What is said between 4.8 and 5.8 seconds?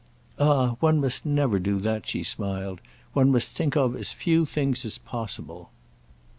as possible."